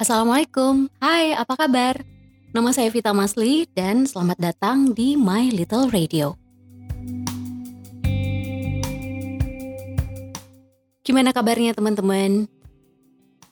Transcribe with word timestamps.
Assalamualaikum, 0.00 0.88
hai 0.96 1.36
apa 1.36 1.60
kabar? 1.60 2.00
Nama 2.56 2.72
saya 2.72 2.88
Vita 2.88 3.12
Masli 3.12 3.68
dan 3.76 4.08
selamat 4.08 4.40
datang 4.40 4.96
di 4.96 5.12
My 5.12 5.52
Little 5.52 5.92
Radio. 5.92 6.40
Gimana 11.04 11.36
kabarnya 11.36 11.76
teman-teman? 11.76 12.48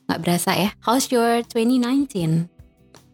Gak 0.08 0.20
berasa 0.24 0.56
ya, 0.56 0.72
how's 0.80 1.12
your 1.12 1.44
2019? 1.52 2.48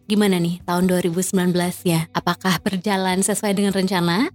Gimana 0.07 0.39
nih 0.39 0.63
tahun 0.63 0.87
2019 0.87 1.35
ya? 1.83 2.07
Apakah 2.15 2.63
berjalan 2.63 3.19
sesuai 3.19 3.51
dengan 3.51 3.75
rencana? 3.75 4.31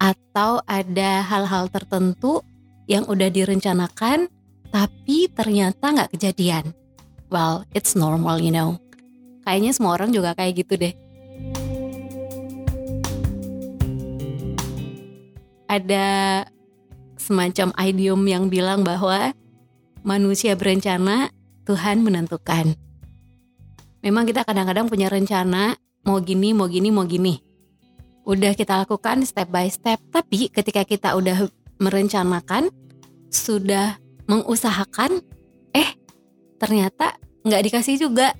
Atau 0.00 0.64
ada 0.64 1.20
hal-hal 1.20 1.68
tertentu 1.68 2.40
yang 2.88 3.04
udah 3.12 3.28
direncanakan 3.28 4.32
tapi 4.72 5.28
ternyata 5.28 5.92
nggak 5.92 6.16
kejadian? 6.16 6.85
Well, 7.26 7.66
it's 7.74 7.98
normal 7.98 8.38
you 8.38 8.54
know. 8.54 8.78
Kayaknya 9.46 9.72
semua 9.74 9.94
orang 9.94 10.10
juga 10.10 10.34
kayak 10.34 10.66
gitu 10.66 10.74
deh. 10.78 10.94
Ada 15.66 16.06
semacam 17.18 17.74
idiom 17.74 18.22
yang 18.26 18.44
bilang 18.46 18.86
bahwa 18.86 19.34
manusia 20.06 20.54
berencana, 20.54 21.34
Tuhan 21.66 22.06
menentukan. 22.06 22.78
Memang 24.06 24.22
kita 24.22 24.46
kadang-kadang 24.46 24.86
punya 24.86 25.10
rencana 25.10 25.74
mau 26.06 26.22
gini, 26.22 26.54
mau 26.54 26.70
gini, 26.70 26.94
mau 26.94 27.02
gini. 27.02 27.42
Udah 28.22 28.54
kita 28.54 28.86
lakukan 28.86 29.26
step 29.26 29.50
by 29.50 29.66
step, 29.66 29.98
tapi 30.14 30.46
ketika 30.50 30.86
kita 30.86 31.18
udah 31.18 31.50
merencanakan, 31.82 32.70
sudah 33.30 33.98
mengusahakan, 34.30 35.22
eh 35.74 35.90
ternyata 36.56 37.16
nggak 37.46 37.62
dikasih 37.70 37.96
juga. 38.00 38.34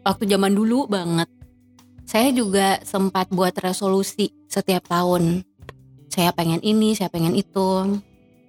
Waktu 0.00 0.24
zaman 0.26 0.56
dulu 0.56 0.88
banget, 0.88 1.28
saya 2.08 2.32
juga 2.34 2.80
sempat 2.82 3.30
buat 3.30 3.54
resolusi 3.60 4.32
setiap 4.50 4.88
tahun. 4.90 5.46
Saya 6.10 6.34
pengen 6.34 6.58
ini, 6.66 6.96
saya 6.98 7.06
pengen 7.12 7.38
itu. 7.38 8.00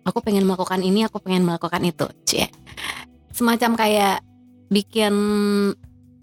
Aku 0.01 0.17
pengen 0.25 0.49
melakukan 0.49 0.81
ini, 0.81 1.05
aku 1.05 1.21
pengen 1.21 1.45
melakukan 1.45 1.83
itu. 1.85 2.09
Cie. 2.25 2.49
Semacam 3.29 3.77
kayak 3.77 4.25
bikin 4.73 5.13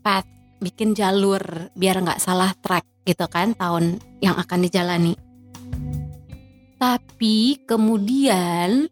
path, 0.02 0.27
bikin 0.58 0.98
jalur 0.98 1.70
biar 1.78 2.02
nggak 2.02 2.19
salah 2.19 2.50
track 2.58 2.83
gitu 3.06 3.28
kan 3.30 3.55
tahun 3.55 4.02
yang 4.19 4.34
akan 4.34 4.58
dijalani. 4.67 5.27
Tapi 6.78 7.66
kemudian 7.66 8.86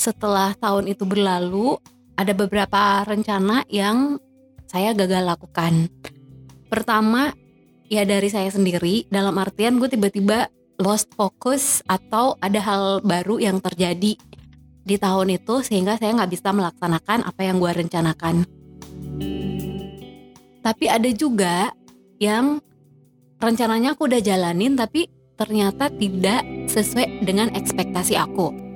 setelah 0.00 0.56
tahun 0.56 0.88
itu 0.92 1.04
berlalu, 1.04 1.76
ada 2.16 2.32
beberapa 2.32 3.04
rencana 3.04 3.68
yang 3.68 4.16
saya 4.64 4.96
gagal 4.96 5.24
lakukan. 5.24 5.92
Pertama, 6.72 7.36
ya 7.92 8.08
dari 8.08 8.32
saya 8.32 8.48
sendiri, 8.48 9.04
dalam 9.12 9.36
artian 9.36 9.76
gue 9.76 9.92
tiba-tiba 9.92 10.48
lost 10.80 11.12
focus 11.16 11.80
atau 11.88 12.36
ada 12.40 12.60
hal 12.60 12.84
baru 13.04 13.40
yang 13.40 13.60
terjadi 13.60 14.16
di 14.86 14.96
tahun 14.96 15.36
itu 15.36 15.64
sehingga 15.64 15.98
saya 15.98 16.14
nggak 16.16 16.32
bisa 16.32 16.52
melaksanakan 16.52 17.26
apa 17.26 17.40
yang 17.44 17.56
gue 17.60 17.72
rencanakan. 17.72 18.36
Tapi 20.64 20.84
ada 20.90 21.10
juga 21.14 21.70
yang 22.18 22.58
rencananya 23.36 23.94
aku 23.94 24.08
udah 24.08 24.20
jalanin 24.24 24.74
tapi 24.74 25.15
ternyata 25.36 25.92
tidak 25.92 26.42
sesuai 26.66 27.22
dengan 27.22 27.52
ekspektasi 27.52 28.16
aku. 28.16 28.66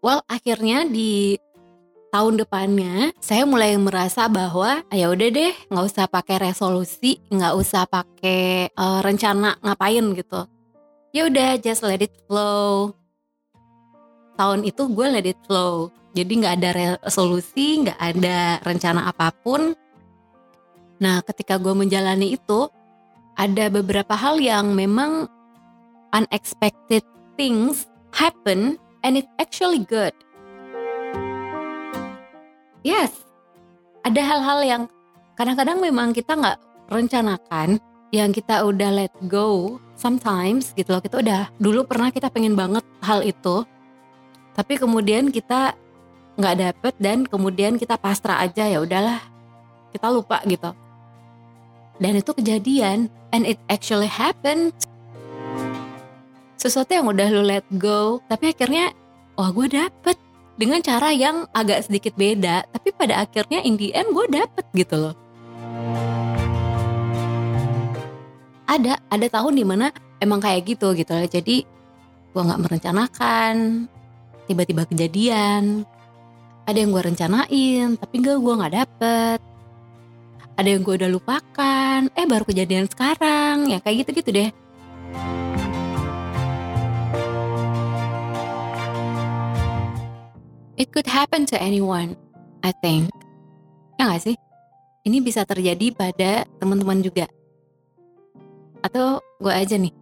Well, 0.00 0.24
akhirnya 0.26 0.88
di 0.88 1.36
tahun 2.10 2.42
depannya 2.42 3.14
saya 3.22 3.46
mulai 3.46 3.78
merasa 3.78 4.26
bahwa 4.26 4.82
ah, 4.82 4.96
ya 4.96 5.06
udah 5.12 5.28
deh 5.30 5.54
nggak 5.70 5.86
usah 5.86 6.06
pakai 6.10 6.50
resolusi 6.50 7.22
nggak 7.30 7.54
usah 7.54 7.86
pakai 7.86 8.74
uh, 8.74 8.98
rencana 8.98 9.54
ngapain 9.62 10.02
gitu 10.18 10.42
ya 11.10 11.26
udah 11.26 11.58
just 11.58 11.82
let 11.82 12.02
it 12.02 12.14
flow. 12.26 12.94
Tahun 14.38 14.62
itu 14.62 14.82
gue 14.90 15.06
let 15.10 15.26
it 15.26 15.40
flow. 15.44 15.90
Jadi 16.14 16.32
nggak 16.42 16.54
ada 16.58 16.70
resolusi 17.02 17.86
nggak 17.86 17.98
ada 17.98 18.58
rencana 18.62 19.10
apa 19.10 19.30
pun. 19.30 19.74
Nah 21.02 21.22
ketika 21.26 21.58
gue 21.58 21.74
menjalani 21.74 22.34
itu 22.34 22.70
ada 23.38 23.70
beberapa 23.70 24.14
hal 24.14 24.38
yang 24.38 24.74
memang 24.74 25.26
unexpected 26.14 27.02
things 27.38 27.86
happen 28.14 28.78
and 29.06 29.18
it 29.18 29.26
actually 29.38 29.82
good. 29.86 30.14
Yes, 32.80 33.12
ada 34.08 34.24
hal-hal 34.24 34.60
yang 34.64 34.82
kadang-kadang 35.36 35.84
memang 35.84 36.16
kita 36.16 36.32
nggak 36.32 36.58
rencanakan, 36.88 37.76
yang 38.10 38.32
kita 38.32 38.64
udah 38.64 38.90
let 39.04 39.14
go 39.28 39.76
sometimes 40.00 40.72
gitu 40.72 40.96
loh. 40.96 41.04
Kita 41.04 41.20
udah 41.20 41.52
dulu 41.60 41.84
pernah 41.84 42.08
kita 42.08 42.32
pengen 42.32 42.56
banget 42.56 42.82
hal 43.04 43.20
itu, 43.20 43.68
tapi 44.56 44.80
kemudian 44.80 45.28
kita 45.28 45.76
nggak 46.40 46.56
dapet 46.56 46.94
dan 46.96 47.28
kemudian 47.28 47.76
kita 47.76 48.00
pasrah 48.00 48.40
aja 48.40 48.64
ya 48.64 48.80
udahlah, 48.80 49.20
kita 49.92 50.08
lupa 50.08 50.40
gitu. 50.48 50.72
Dan 52.00 52.16
itu 52.16 52.32
kejadian, 52.32 53.12
and 53.36 53.44
it 53.44 53.60
actually 53.68 54.08
happened 54.08 54.72
sesuatu 56.60 56.92
yang 56.92 57.08
udah 57.08 57.28
lu 57.32 57.40
let 57.40 57.64
go 57.80 58.20
tapi 58.28 58.52
akhirnya 58.52 58.92
wah 59.32 59.48
gue 59.48 59.64
dapet 59.72 60.20
dengan 60.60 60.84
cara 60.84 61.08
yang 61.08 61.48
agak 61.56 61.88
sedikit 61.88 62.12
beda 62.20 62.68
tapi 62.68 62.92
pada 62.92 63.24
akhirnya 63.24 63.64
in 63.64 63.80
the 63.80 63.96
end 63.96 64.12
gue 64.12 64.26
dapet 64.28 64.64
gitu 64.76 65.08
loh 65.08 65.14
ada 68.70 69.02
ada 69.10 69.26
tahun 69.26 69.58
di 69.58 69.64
mana 69.66 69.90
emang 70.22 70.38
kayak 70.38 70.62
gitu 70.62 70.94
gitu 70.94 71.10
loh. 71.10 71.26
Jadi 71.26 71.66
gue 72.30 72.42
nggak 72.46 72.62
merencanakan. 72.62 73.54
Tiba-tiba 74.46 74.86
kejadian. 74.86 75.82
Ada 76.70 76.78
yang 76.86 76.94
gue 76.94 77.02
rencanain 77.02 77.98
tapi 77.98 78.14
gak 78.22 78.38
gue 78.38 78.54
nggak 78.54 78.74
dapet. 78.78 79.38
Ada 80.54 80.68
yang 80.70 80.86
gue 80.86 80.94
udah 81.02 81.10
lupakan. 81.10 82.00
Eh 82.14 82.26
baru 82.30 82.46
kejadian 82.46 82.86
sekarang. 82.86 83.66
Ya 83.66 83.82
kayak 83.82 84.06
gitu 84.06 84.22
gitu 84.22 84.30
deh. 84.30 84.50
It 90.80 90.96
could 90.96 91.04
happen 91.04 91.44
to 91.52 91.60
anyone, 91.60 92.16
I 92.64 92.72
think. 92.80 93.12
Ya 94.00 94.08
gak 94.08 94.24
sih? 94.24 94.36
Ini 95.04 95.20
bisa 95.20 95.44
terjadi 95.44 95.92
pada 95.92 96.48
teman-teman 96.56 97.04
juga. 97.04 97.28
Atau 98.80 99.20
gue 99.40 99.52
aja 99.52 99.76
nih. 99.76 99.92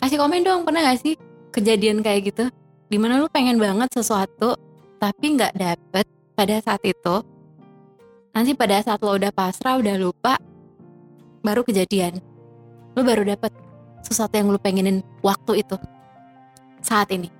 Kasih 0.00 0.20
komen 0.20 0.44
dong, 0.44 0.68
pernah 0.68 0.84
gak 0.84 1.00
sih 1.00 1.16
kejadian 1.48 2.04
kayak 2.04 2.28
gitu? 2.28 2.44
Di 2.92 3.00
mana 3.00 3.16
lu 3.16 3.28
pengen 3.32 3.56
banget 3.56 3.88
sesuatu, 3.96 4.52
tapi 5.00 5.40
gak 5.40 5.56
dapet 5.56 6.04
pada 6.36 6.60
saat 6.60 6.84
itu. 6.84 7.24
Nanti 8.36 8.52
pada 8.52 8.82
saat 8.84 9.00
lo 9.00 9.16
udah 9.16 9.32
pasrah, 9.32 9.80
udah 9.80 9.96
lupa, 9.96 10.36
baru 11.40 11.64
kejadian. 11.64 12.20
Lu 12.92 13.00
baru 13.00 13.24
dapet 13.24 13.50
sesuatu 14.04 14.36
yang 14.36 14.52
lu 14.52 14.60
pengenin 14.60 15.00
waktu 15.24 15.64
itu 15.64 15.80
saat 16.84 17.08
ini. 17.10 17.32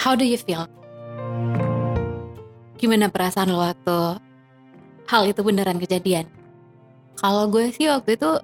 How 0.00 0.16
do 0.16 0.24
you 0.24 0.40
feel? 0.40 0.64
Gimana 2.80 3.12
perasaan 3.12 3.52
lo 3.52 3.60
waktu 3.60 4.16
hal 5.12 5.22
itu 5.28 5.44
beneran 5.44 5.76
kejadian? 5.76 6.24
Kalau 7.20 7.52
gue 7.52 7.68
sih 7.68 7.92
waktu 7.92 8.16
itu 8.16 8.40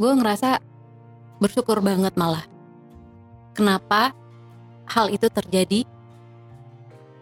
gue 0.00 0.12
ngerasa 0.16 0.56
bersyukur 1.36 1.84
banget 1.84 2.16
malah. 2.16 2.48
Kenapa 3.52 4.16
hal 4.88 5.12
itu 5.12 5.28
terjadi 5.28 5.84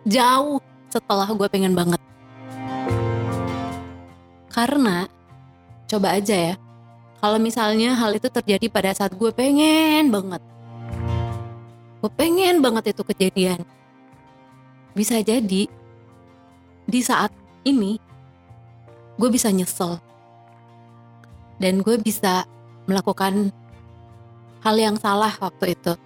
jauh 0.07 0.63
setelah 0.87 1.27
gue 1.27 1.49
pengen 1.51 1.75
banget. 1.75 1.99
Karena 4.55 5.11
Coba 5.85 6.17
aja 6.17 6.53
ya. 6.53 6.55
Kalau 7.21 7.39
misalnya 7.41 7.97
hal 7.97 8.17
itu 8.17 8.29
terjadi 8.29 8.67
pada 8.67 8.91
saat 8.91 9.13
gue 9.17 9.31
pengen 9.33 10.11
banget. 10.11 10.41
Gue 12.05 12.13
pengen 12.21 12.61
banget 12.61 12.93
itu 12.93 13.01
kejadian. 13.01 13.65
Bisa 14.93 15.25
jadi 15.25 15.65
di 16.85 17.01
saat 17.01 17.33
ini 17.65 17.97
gue 19.17 19.33
bisa 19.33 19.49
nyesel. 19.49 19.97
dan 21.57 21.81
gue 21.81 21.97
bisa 21.97 22.45
melakukan 22.85 23.49
hal 24.61 24.77
yang 24.77 25.01
salah 25.01 25.33
waktu 25.41 25.73
itu. 25.73 25.97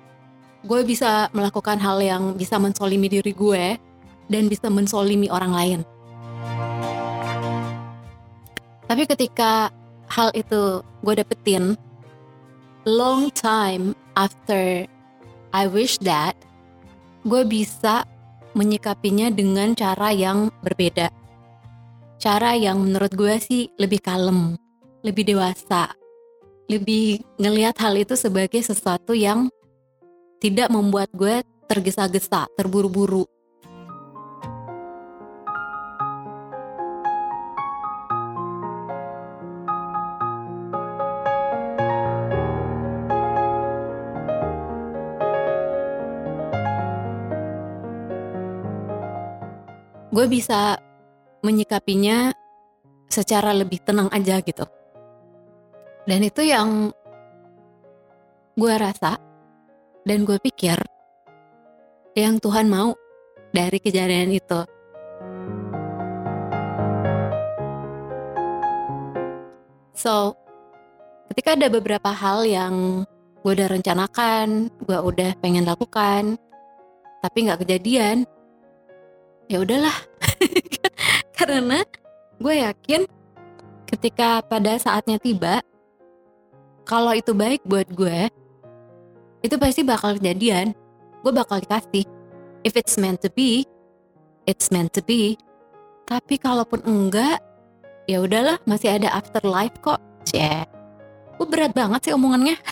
Gue 0.62 0.86
bisa 0.86 1.26
melakukan 1.34 1.82
hal 1.82 1.98
yang 1.98 2.38
bisa 2.38 2.62
mensolimi 2.62 3.10
diri 3.10 3.34
gue 3.34 3.74
dan 4.30 4.46
bisa 4.46 4.70
mensolimi 4.70 5.26
orang 5.26 5.50
lain. 5.50 5.80
Tapi 8.86 9.02
ketika 9.02 9.74
hal 10.06 10.30
itu 10.38 10.78
gue 11.02 11.14
dapetin, 11.18 11.74
long 12.86 13.34
time 13.34 13.98
after 14.14 14.86
I 15.54 15.64
wish 15.68 15.96
that, 16.04 16.36
gue 17.24 17.42
bisa 17.48 18.04
menyikapinya 18.52 19.32
dengan 19.32 19.72
cara 19.72 20.12
yang 20.12 20.52
berbeda. 20.60 21.08
Cara 22.18 22.58
yang 22.58 22.82
menurut 22.82 23.14
gue 23.14 23.38
sih 23.38 23.70
lebih 23.78 24.02
kalem, 24.02 24.58
lebih 25.06 25.24
dewasa, 25.24 25.94
lebih 26.68 27.22
ngelihat 27.40 27.78
hal 27.80 27.96
itu 27.96 28.18
sebagai 28.18 28.60
sesuatu 28.60 29.14
yang 29.14 29.48
tidak 30.42 30.68
membuat 30.68 31.08
gue 31.14 31.40
tergesa-gesa, 31.70 32.50
terburu-buru. 32.58 33.24
Gue 50.18 50.26
bisa 50.26 50.74
menyikapinya 51.46 52.34
secara 53.06 53.54
lebih 53.54 53.78
tenang 53.86 54.10
aja 54.10 54.42
gitu. 54.42 54.66
Dan 56.10 56.26
itu 56.26 56.42
yang 56.42 56.90
gue 58.58 58.74
rasa 58.74 59.14
dan 60.02 60.26
gue 60.26 60.42
pikir 60.42 60.74
yang 62.18 62.42
Tuhan 62.42 62.66
mau 62.66 62.98
dari 63.54 63.78
kejadian 63.78 64.34
itu. 64.34 64.66
So, 69.94 70.34
ketika 71.30 71.54
ada 71.54 71.70
beberapa 71.70 72.10
hal 72.10 72.42
yang 72.42 73.06
gue 73.46 73.52
udah 73.54 73.70
rencanakan, 73.70 74.66
gue 74.82 74.98
udah 74.98 75.38
pengen 75.38 75.62
lakukan, 75.62 76.34
tapi 77.22 77.46
nggak 77.46 77.62
kejadian, 77.62 78.26
ya 79.46 79.62
udahlah. 79.62 80.07
Karena 81.38 81.82
gue 82.38 82.54
yakin 82.62 83.02
ketika 83.88 84.44
pada 84.44 84.78
saatnya 84.78 85.18
tiba, 85.18 85.64
kalau 86.88 87.12
itu 87.12 87.36
baik 87.36 87.62
buat 87.68 87.88
gue, 87.92 88.32
itu 89.44 89.54
pasti 89.60 89.84
bakal 89.84 90.16
kejadian. 90.18 90.72
Gue 91.22 91.32
bakal 91.34 91.62
dikasih. 91.62 92.06
If 92.66 92.74
it's 92.74 92.98
meant 92.98 93.22
to 93.22 93.30
be, 93.30 93.62
it's 94.48 94.72
meant 94.72 94.96
to 94.98 95.02
be. 95.04 95.38
Tapi 96.08 96.40
kalaupun 96.40 96.82
enggak, 96.88 97.38
ya 98.08 98.24
udahlah, 98.24 98.56
masih 98.64 98.98
ada 98.98 99.12
afterlife 99.12 99.76
kok. 99.84 100.00
Cie. 100.24 100.64
Gue 101.38 101.46
berat 101.46 101.76
banget 101.76 102.08
sih 102.08 102.12
omongannya. 102.16 102.56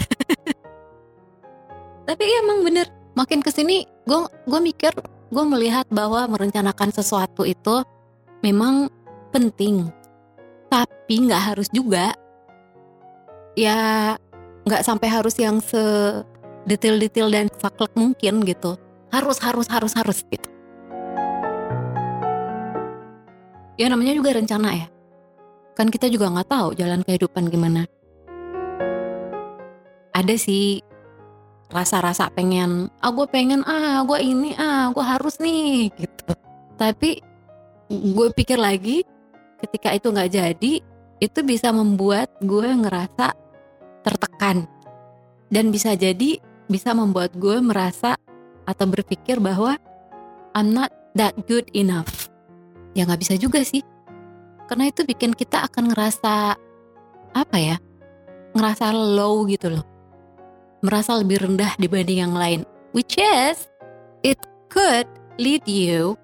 Tapi 2.09 2.23
ya 2.23 2.39
emang 2.47 2.63
bener, 2.63 2.87
makin 3.19 3.43
ke 3.43 3.51
sini 3.51 3.83
gue 4.07 4.19
gue 4.47 4.61
mikir, 4.63 4.95
gue 5.27 5.45
melihat 5.47 5.87
bahwa 5.91 6.27
merencanakan 6.31 6.95
sesuatu 6.95 7.43
itu 7.43 7.83
memang 8.47 8.87
penting. 9.35 9.91
Tapi 10.71 11.15
nggak 11.27 11.43
harus 11.55 11.69
juga. 11.71 12.15
Ya 13.59 14.15
nggak 14.67 14.83
sampai 14.83 15.09
harus 15.11 15.35
yang 15.39 15.59
se 15.63 15.79
detail-detail 16.67 17.31
dan 17.31 17.47
saklek 17.59 17.95
mungkin 17.95 18.43
gitu. 18.47 18.79
Harus 19.11 19.39
harus 19.43 19.67
harus 19.71 19.93
harus 19.95 20.19
gitu. 20.27 20.49
Ya 23.77 23.87
namanya 23.93 24.17
juga 24.17 24.35
rencana 24.35 24.73
ya. 24.73 24.89
Kan 25.77 25.93
kita 25.93 26.09
juga 26.09 26.33
nggak 26.33 26.49
tahu 26.49 26.69
jalan 26.75 27.05
kehidupan 27.05 27.53
gimana. 27.53 27.85
Ada 30.17 30.35
sih 30.41 30.81
rasa-rasa 31.71 32.31
pengen 32.31 32.89
ah 33.03 33.11
gue 33.11 33.27
pengen 33.27 33.67
ah 33.67 34.03
gue 34.07 34.19
ini 34.23 34.55
ah 34.55 34.91
gue 34.95 35.05
harus 35.05 35.39
nih 35.43 35.91
gitu 35.95 36.33
tapi 36.79 37.23
gue 37.91 38.29
pikir 38.35 38.59
lagi 38.59 39.03
ketika 39.63 39.95
itu 39.95 40.11
nggak 40.11 40.31
jadi 40.31 40.73
itu 41.19 41.41
bisa 41.43 41.73
membuat 41.73 42.29
gue 42.45 42.67
ngerasa 42.67 43.33
tertekan 44.05 44.69
dan 45.51 45.71
bisa 45.75 45.95
jadi 45.95 46.39
bisa 46.67 46.93
membuat 46.93 47.35
gue 47.39 47.63
merasa 47.63 48.19
atau 48.67 48.87
berpikir 48.87 49.39
bahwa 49.39 49.79
I'm 50.53 50.75
not 50.75 50.91
that 51.15 51.37
good 51.47 51.71
enough. 51.73 52.29
Ya 52.93 53.07
nggak 53.07 53.23
bisa 53.23 53.35
juga 53.39 53.63
sih. 53.63 53.81
Karena 54.67 54.91
itu 54.91 55.07
bikin 55.07 55.33
kita 55.33 55.63
akan 55.71 55.95
ngerasa 55.95 56.59
apa 57.33 57.57
ya? 57.57 57.79
Ngerasa 58.57 58.91
low 58.91 59.47
gitu 59.47 59.71
loh. 59.71 59.85
Merasa 60.87 61.19
lebih 61.19 61.43
rendah 61.43 61.75
dibanding 61.83 62.23
yang 62.23 62.31
lain. 62.31 62.63
Which 62.95 63.19
is 63.19 63.67
it 64.23 64.39
could 64.71 65.11
lead 65.35 65.67
you 65.67 66.15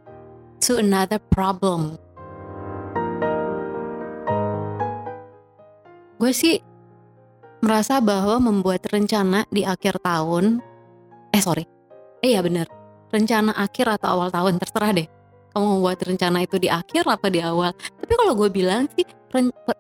to 0.63 0.79
another 0.79 1.19
problem. 1.19 1.99
Gue 6.23 6.31
sih 6.31 6.63
merasa 7.59 7.99
bahwa 7.99 8.39
membuat 8.39 8.87
rencana 8.87 9.43
di 9.51 9.67
akhir 9.67 9.99
tahun, 9.99 10.63
eh 11.35 11.43
sorry, 11.43 11.67
eh 12.23 12.39
ya 12.39 12.47
bener, 12.47 12.71
rencana 13.11 13.51
akhir 13.59 13.99
atau 13.99 14.15
awal 14.15 14.31
tahun 14.31 14.63
terserah 14.63 14.95
deh. 14.95 15.11
Kamu 15.51 15.83
membuat 15.83 16.07
rencana 16.07 16.47
itu 16.47 16.63
di 16.63 16.71
akhir 16.71 17.03
apa 17.11 17.27
di 17.35 17.43
awal. 17.43 17.75
Tapi 17.75 18.13
kalau 18.15 18.39
gue 18.39 18.47
bilang 18.47 18.87
sih 18.95 19.03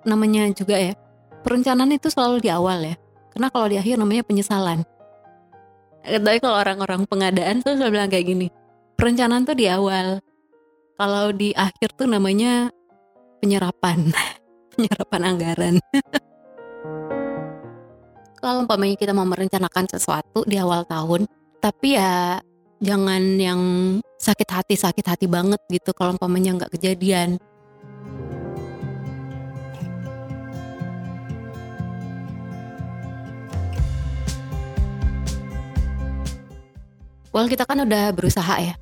namanya 0.02 0.50
juga 0.50 0.74
ya, 0.74 0.98
perencanaan 1.46 1.94
itu 1.94 2.10
selalu 2.10 2.42
di 2.42 2.50
awal 2.50 2.82
ya. 2.82 2.98
Karena 3.32 3.48
kalau 3.48 3.66
di 3.72 3.80
akhir 3.80 3.96
namanya 3.96 4.22
penyesalan. 4.28 4.84
Tapi 6.04 6.38
kalau 6.42 6.60
orang-orang 6.60 7.08
pengadaan 7.08 7.64
tuh 7.64 7.78
selalu 7.78 7.92
bilang 7.96 8.10
kayak 8.12 8.26
gini, 8.28 8.46
perencanaan 8.98 9.48
tuh 9.48 9.56
di 9.56 9.66
awal. 9.70 10.20
Kalau 11.00 11.32
di 11.32 11.56
akhir 11.56 11.96
tuh 11.96 12.06
namanya 12.06 12.68
penyerapan, 13.40 14.12
penyerapan 14.76 15.20
anggaran. 15.24 15.74
kalau 18.42 18.66
umpamanya 18.66 18.98
kita 18.98 19.14
mau 19.14 19.24
merencanakan 19.24 19.86
sesuatu 19.86 20.42
di 20.44 20.58
awal 20.58 20.82
tahun, 20.84 21.30
tapi 21.62 21.94
ya 21.94 22.42
jangan 22.82 23.22
yang 23.38 23.60
sakit 24.18 24.48
hati 24.50 24.74
sakit 24.74 25.06
hati 25.06 25.26
banget 25.30 25.62
gitu 25.70 25.94
kalau 25.94 26.18
umpamanya 26.18 26.58
nggak 26.58 26.74
kejadian. 26.74 27.38
Well 37.32 37.48
kita 37.48 37.64
kan 37.64 37.80
udah 37.80 38.12
berusaha 38.12 38.54
ya, 38.60 38.76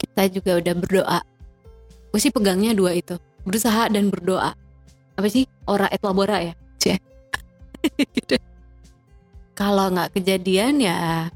kita 0.00 0.32
juga 0.32 0.56
udah 0.56 0.74
berdoa. 0.74 1.20
Gue 2.10 2.20
sih 2.20 2.32
pegangnya 2.32 2.72
dua 2.72 2.96
itu, 2.96 3.20
berusaha 3.44 3.92
dan 3.92 4.08
berdoa. 4.08 4.56
Apa 5.14 5.28
sih? 5.28 5.44
Ora 5.68 5.86
et 5.92 6.00
labora 6.00 6.40
ya? 6.40 6.56
Cie. 6.80 6.96
gitu 8.16 8.36
kalau 9.60 9.92
nggak 9.92 10.16
kejadian 10.16 10.80
ya 10.80 11.28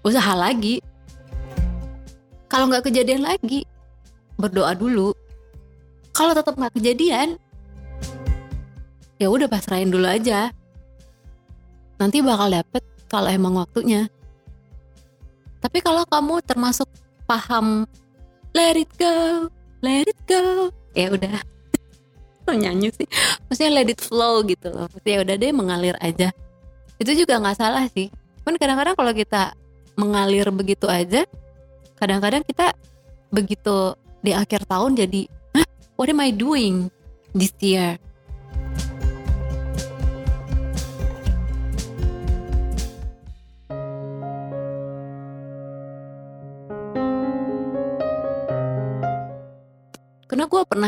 usaha 0.00 0.32
lagi 0.32 0.80
kalau 2.48 2.64
nggak 2.72 2.88
kejadian 2.88 3.20
lagi 3.20 3.68
berdoa 4.40 4.72
dulu 4.72 5.12
kalau 6.16 6.32
tetap 6.32 6.56
nggak 6.56 6.72
kejadian 6.80 7.36
ya 9.20 9.28
udah 9.28 9.52
pasrahin 9.52 9.92
dulu 9.92 10.08
aja 10.08 10.48
nanti 12.00 12.24
bakal 12.24 12.48
dapet 12.48 12.80
kalau 13.12 13.28
emang 13.28 13.60
waktunya 13.60 14.08
tapi 15.58 15.78
kalau 15.82 16.06
kamu 16.06 16.42
termasuk 16.46 16.88
paham 17.28 17.84
let 18.56 18.78
it 18.78 18.90
go 18.96 19.46
let 19.84 20.08
it 20.08 20.20
go 20.26 20.72
ya 20.96 21.12
udah. 21.12 21.38
Nyanyi 22.48 22.88
sih. 22.96 23.04
Maksudnya 23.44 23.70
let 23.76 23.92
it 23.92 24.00
flow 24.00 24.40
gitu 24.40 24.72
loh. 24.72 24.88
Ya 25.04 25.20
udah 25.20 25.36
deh 25.36 25.52
mengalir 25.52 25.92
aja. 26.00 26.32
Itu 26.96 27.12
juga 27.12 27.36
nggak 27.36 27.60
salah 27.60 27.84
sih. 27.92 28.08
Cuman 28.40 28.56
kadang-kadang 28.56 28.96
kalau 28.96 29.12
kita 29.12 29.52
mengalir 29.98 30.46
begitu 30.54 30.86
aja 30.86 31.26
kadang-kadang 31.98 32.46
kita 32.46 32.70
begitu 33.34 33.98
di 34.22 34.30
akhir 34.30 34.64
tahun 34.70 34.94
jadi 34.94 35.26
Hah, 35.58 35.66
what 35.98 36.06
am 36.06 36.22
I 36.22 36.30
doing 36.30 36.86
this 37.34 37.50
year 37.58 37.98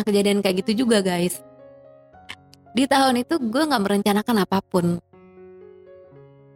pernah 0.00 0.16
kejadian 0.16 0.40
kayak 0.40 0.64
gitu 0.64 0.88
juga 0.88 1.04
guys. 1.04 1.44
Di 2.72 2.88
tahun 2.88 3.20
itu 3.20 3.36
gue 3.36 3.68
nggak 3.68 3.84
merencanakan 3.84 4.48
apa 4.48 4.64
pun. 4.64 4.96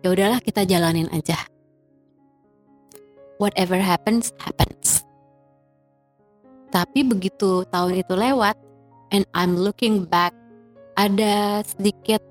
Ya 0.00 0.08
udahlah 0.08 0.40
kita 0.40 0.64
jalanin 0.64 1.12
aja. 1.12 1.36
Whatever 3.36 3.76
happens 3.84 4.32
happens. 4.40 5.04
Tapi 6.72 7.04
begitu 7.04 7.68
tahun 7.68 8.00
itu 8.00 8.16
lewat 8.16 8.56
and 9.12 9.28
I'm 9.36 9.60
looking 9.60 10.08
back 10.08 10.32
ada 10.96 11.60
sedikit 11.68 12.24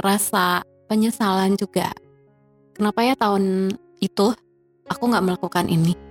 rasa 0.00 0.64
penyesalan 0.88 1.60
juga. 1.60 1.92
Kenapa 2.72 3.04
ya 3.04 3.12
tahun 3.12 3.76
itu 4.00 4.32
aku 4.88 5.02
nggak 5.04 5.24
melakukan 5.28 5.68
ini 5.68 6.05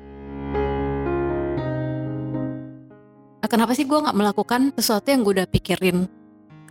kenapa 3.48 3.76
sih 3.76 3.84
gue 3.84 4.00
nggak 4.00 4.16
melakukan 4.16 4.72
sesuatu 4.78 5.12
yang 5.12 5.22
gue 5.26 5.42
udah 5.42 5.50
pikirin? 5.50 6.08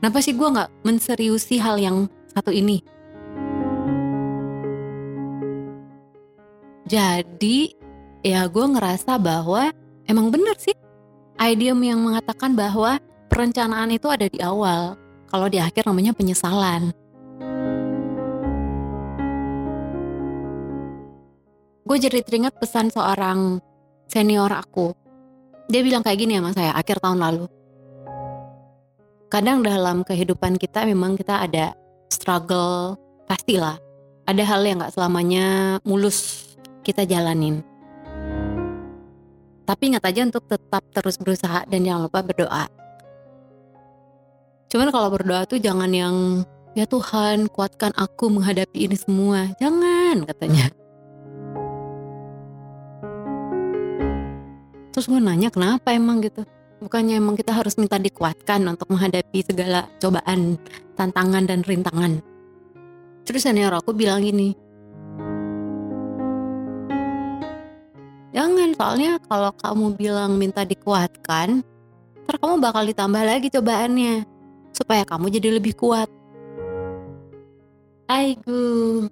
Kenapa 0.01 0.19
sih 0.21 0.37
gue 0.37 0.49
nggak 0.49 0.71
menseriusi 0.85 1.61
hal 1.61 1.81
yang 1.81 2.07
satu 2.33 2.53
ini? 2.53 2.81
Jadi 6.85 7.73
ya 8.21 8.45
gue 8.49 8.65
ngerasa 8.65 9.17
bahwa 9.17 9.73
emang 10.05 10.29
bener 10.29 10.57
sih 10.61 10.77
idiom 11.41 11.81
yang 11.81 12.01
mengatakan 12.01 12.53
bahwa 12.53 13.01
perencanaan 13.33 13.91
itu 13.93 14.07
ada 14.09 14.29
di 14.29 14.39
awal 14.41 14.97
kalau 15.29 15.49
di 15.51 15.59
akhir 15.59 15.89
namanya 15.89 16.15
penyesalan. 16.15 16.93
Gue 21.85 22.01
jadi 22.01 22.25
teringat 22.25 22.57
pesan 22.57 22.89
seorang 22.89 23.61
senior 24.09 24.49
aku. 24.49 25.04
Dia 25.69 25.81
bilang 25.81 26.05
kayak 26.05 26.19
gini 26.21 26.37
sama 26.37 26.53
saya 26.53 26.73
akhir 26.77 27.01
tahun 27.01 27.21
lalu. 27.25 27.45
Kadang 29.33 29.65
dalam 29.65 30.05
kehidupan 30.05 30.61
kita 30.61 30.85
memang 30.85 31.17
kita 31.17 31.43
ada 31.43 31.73
struggle, 32.13 33.01
pastilah. 33.27 33.81
Ada 34.25 34.45
hal 34.45 34.65
yang 34.65 34.81
gak 34.81 34.95
selamanya 34.97 35.79
mulus 35.85 36.53
kita 36.85 37.05
jalanin. 37.09 37.65
Tapi 39.65 39.83
ingat 39.93 40.05
aja 40.05 40.29
untuk 40.29 40.45
tetap 40.45 40.85
terus 40.93 41.17
berusaha 41.17 41.65
dan 41.65 41.81
jangan 41.85 42.09
lupa 42.09 42.21
berdoa. 42.21 42.69
Cuman 44.69 44.93
kalau 44.93 45.09
berdoa 45.09 45.49
tuh 45.49 45.57
jangan 45.57 45.89
yang 45.89 46.45
ya 46.77 46.85
Tuhan 46.85 47.49
kuatkan 47.49 47.97
aku 47.97 48.29
menghadapi 48.29 48.85
ini 48.85 48.97
semua. 49.01 49.49
Jangan 49.57 50.29
katanya. 50.29 50.84
Terus 54.95 55.11
gue 55.11 55.19
nanya 55.19 55.51
kenapa 55.51 55.91
emang 55.91 56.23
gitu. 56.23 56.47
Bukannya 56.79 57.19
emang 57.19 57.35
kita 57.35 57.51
harus 57.51 57.75
minta 57.75 57.99
dikuatkan 57.99 58.63
untuk 58.63 58.95
menghadapi 58.95 59.43
segala 59.43 59.91
cobaan, 59.99 60.55
tantangan, 60.95 61.51
dan 61.51 61.67
rintangan. 61.67 62.23
Terus 63.27 63.43
senior 63.43 63.75
aku 63.75 63.91
bilang 63.91 64.23
gini, 64.23 64.55
Jangan, 68.35 68.75
soalnya 68.75 69.23
kalau 69.31 69.55
kamu 69.55 69.95
bilang 69.95 70.35
minta 70.35 70.67
dikuatkan, 70.67 71.63
ntar 72.27 72.37
kamu 72.43 72.59
bakal 72.59 72.83
ditambah 72.83 73.23
lagi 73.23 73.47
cobaannya. 73.47 74.27
Supaya 74.75 75.07
kamu 75.07 75.31
jadi 75.39 75.55
lebih 75.55 75.79
kuat. 75.79 76.11
Aigu. 78.11 79.07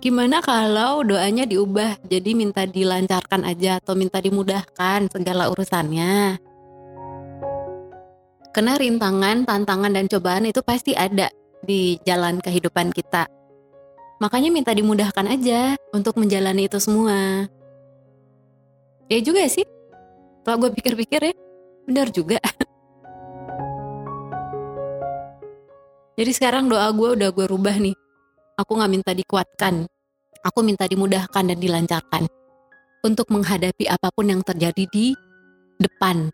Gimana 0.00 0.40
kalau 0.40 1.04
doanya 1.04 1.44
diubah 1.44 2.00
jadi 2.08 2.32
minta 2.32 2.64
dilancarkan 2.64 3.44
aja 3.44 3.84
atau 3.84 3.92
minta 3.92 4.16
dimudahkan 4.16 5.12
segala 5.12 5.52
urusannya? 5.52 6.40
Karena 8.48 8.80
rintangan, 8.80 9.44
tantangan, 9.44 9.92
dan 9.92 10.08
cobaan 10.08 10.48
itu 10.48 10.64
pasti 10.64 10.96
ada 10.96 11.28
di 11.60 12.00
jalan 12.08 12.40
kehidupan 12.40 12.96
kita. 12.96 13.28
Makanya 14.24 14.48
minta 14.48 14.72
dimudahkan 14.72 15.36
aja 15.36 15.76
untuk 15.92 16.16
menjalani 16.16 16.64
itu 16.64 16.80
semua. 16.80 17.44
Ya 19.12 19.20
juga 19.20 19.44
sih, 19.52 19.68
kalau 20.48 20.64
gue 20.64 20.80
pikir-pikir 20.80 21.28
ya, 21.28 21.36
benar 21.84 22.08
juga. 22.08 22.40
Jadi 26.16 26.32
sekarang 26.32 26.72
doa 26.72 26.88
gue 26.88 27.20
udah 27.20 27.28
gue 27.36 27.46
rubah 27.52 27.76
nih 27.76 27.99
Aku 28.60 28.76
gak 28.76 28.92
minta 28.92 29.16
dikuatkan. 29.16 29.88
Aku 30.44 30.60
minta 30.60 30.84
dimudahkan 30.84 31.48
dan 31.48 31.56
dilancarkan 31.56 32.28
untuk 33.00 33.32
menghadapi 33.32 33.88
apa 33.88 34.12
pun 34.12 34.28
yang 34.28 34.44
terjadi 34.44 34.84
di 34.92 35.16
depan. 35.80 36.28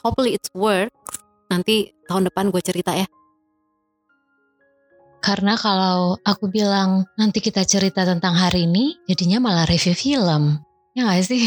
Hopefully 0.00 0.32
it's 0.32 0.48
works. 0.56 1.20
Nanti 1.52 1.92
tahun 2.08 2.32
depan 2.32 2.48
gue 2.48 2.62
cerita 2.64 2.96
ya. 2.96 3.04
Karena 5.20 5.58
kalau 5.60 6.16
aku 6.24 6.48
bilang 6.48 7.04
nanti 7.20 7.44
kita 7.44 7.66
cerita 7.68 8.08
tentang 8.08 8.32
hari 8.32 8.64
ini, 8.64 8.96
jadinya 9.04 9.42
malah 9.42 9.68
review 9.68 9.92
film. 9.92 10.60
Ya 10.96 11.04
gak 11.04 11.24
sih? 11.26 11.44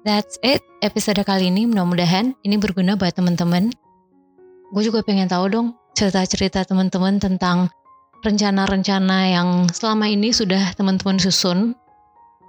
That's 0.00 0.40
it 0.40 0.64
episode 0.80 1.20
kali 1.28 1.52
ini 1.52 1.68
mudah-mudahan 1.68 2.32
ini 2.40 2.56
berguna 2.56 2.96
buat 2.96 3.12
teman-teman. 3.12 3.68
Gue 4.72 4.82
juga 4.88 5.04
pengen 5.04 5.28
tahu 5.28 5.52
dong 5.52 5.76
cerita-cerita 5.92 6.64
teman-teman 6.64 7.20
tentang 7.20 7.68
rencana-rencana 8.24 9.18
yang 9.28 9.68
selama 9.68 10.08
ini 10.08 10.32
sudah 10.32 10.72
teman-teman 10.72 11.20
susun. 11.20 11.76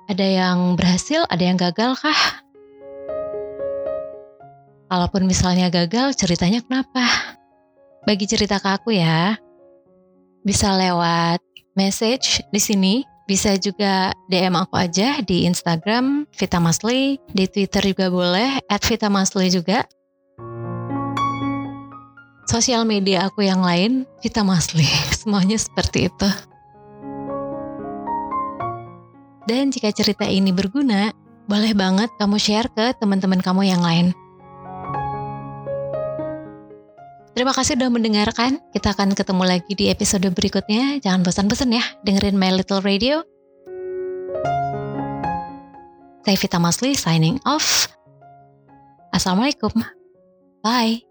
Ada 0.07 0.23
yang 0.23 0.79
berhasil, 0.79 1.27
ada 1.27 1.43
yang 1.43 1.59
gagal 1.59 1.99
kah? 1.99 2.21
Kalaupun 4.87 5.27
misalnya 5.27 5.67
gagal, 5.67 6.15
ceritanya 6.15 6.63
kenapa? 6.63 7.03
Bagi 8.07 8.31
cerita 8.31 8.63
ke 8.63 8.79
aku 8.79 8.95
ya. 8.95 9.35
Bisa 10.47 10.71
lewat 10.71 11.43
message 11.75 12.39
di 12.47 12.63
sini 12.63 13.10
bisa 13.29 13.55
juga 13.57 14.11
DM 14.27 14.55
aku 14.57 14.75
aja 14.77 15.21
di 15.23 15.45
Instagram 15.45 16.27
Vita 16.35 16.59
Masli, 16.59 17.17
di 17.31 17.45
Twitter 17.47 17.93
juga 17.93 18.11
boleh 18.11 18.59
at 18.67 18.81
Vita 18.83 19.07
Masli 19.07 19.47
juga. 19.51 19.85
Sosial 22.49 22.83
media 22.83 23.31
aku 23.31 23.47
yang 23.47 23.63
lain 23.63 24.03
Vita 24.19 24.43
Masli, 24.43 24.83
semuanya 25.19 25.55
seperti 25.55 26.11
itu. 26.11 26.29
Dan 29.49 29.73
jika 29.73 29.89
cerita 29.91 30.27
ini 30.27 30.53
berguna, 30.53 31.11
boleh 31.49 31.73
banget 31.73 32.07
kamu 32.21 32.37
share 32.37 32.69
ke 32.71 32.93
teman-teman 33.01 33.41
kamu 33.41 33.67
yang 33.67 33.81
lain. 33.81 34.13
Terima 37.31 37.55
kasih 37.55 37.79
sudah 37.79 37.87
mendengarkan. 37.87 38.59
Kita 38.75 38.91
akan 38.91 39.15
ketemu 39.15 39.43
lagi 39.47 39.71
di 39.71 39.87
episode 39.87 40.27
berikutnya. 40.35 40.99
Jangan 40.99 41.23
bosan-bosan 41.23 41.71
ya 41.71 41.83
dengerin 42.03 42.35
My 42.35 42.51
Little 42.51 42.83
Radio. 42.83 43.23
Saya 46.21 46.37
Vita 46.37 46.59
Masli 46.61 46.93
signing 46.93 47.39
off. 47.47 47.87
Assalamualaikum. 49.15 49.73
Bye. 50.61 51.10